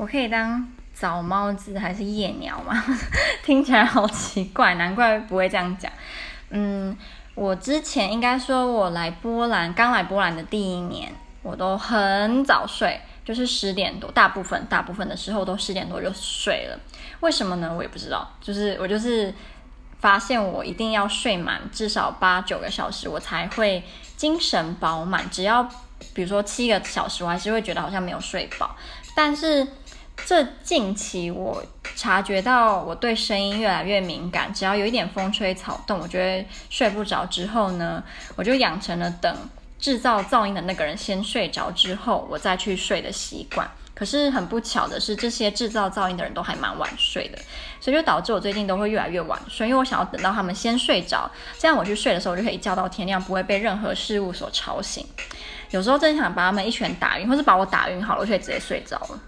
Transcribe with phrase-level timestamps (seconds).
[0.00, 2.82] 我可以当早猫子还是夜鸟吗？
[3.44, 5.92] 听起来好奇怪，难怪不会这样讲。
[6.48, 6.96] 嗯，
[7.34, 16.80] 我之前应该说，我来波兰，刚来波兰的第一年，我都很早睡，就是十点多，大部分大部分的时候都十点多就睡了。
[17.20, 17.70] 为什么呢？
[17.76, 19.34] 我也不知道，就是我就是
[19.98, 23.84] 发现我一定要睡满至少八九个小时，我才会
[24.16, 25.28] 精神饱满。
[25.28, 25.62] 只要
[26.14, 28.74] 比如说七个小时，我还是会觉得好像没有睡饱。
[29.12, 29.66] 但是
[30.30, 31.60] 这近期我
[31.96, 38.00] 察觉到我对声音越来越敏感，只要有一点风吹草动，我觉得睡不着之后呢，
[38.36, 39.36] 我就养成了等
[39.80, 43.68] 制造噪音的那个人先睡着之后，我再去睡的习惯。
[43.92, 47.38] 可是很不巧的是，这些制造噪音的人都还蛮晚睡的，
[47.80, 55.04] 所以就导致我最近都会越来越晚睡，因为我想要等到他们先睡着，这样我去睡的时候，就可以一觉到天亮，不会被任何事物所吵醒。
[55.70, 59.20] 有时候真想把他们一拳打晕，或是把我打晕好了，我就可以直接睡着了。